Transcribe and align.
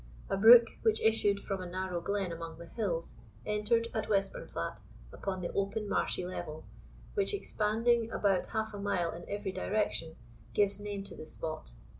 A 0.31 0.35
brook, 0.35 0.65
which 0.81 0.99
issued 0.99 1.41
from 1.41 1.61
a 1.61 1.69
narrow 1.69 2.01
glen 2.01 2.31
among 2.31 2.57
the 2.57 2.65
hills, 2.65 3.19
entered, 3.45 3.87
at 3.93 4.09
Westburnflat, 4.09 4.79
upon 5.13 5.41
the 5.41 5.53
open 5.53 5.87
marshy 5.87 6.25
level, 6.25 6.65
which, 7.13 7.35
expanding 7.35 8.09
about 8.09 8.47
half 8.47 8.73
a 8.73 8.79
mile 8.79 9.11
in 9.11 9.29
every 9.29 9.51
direction, 9.51 10.15
gives 10.55 10.79
name 10.79 11.03
to 11.03 11.15
the 11.15 11.27
spot. 11.27 11.73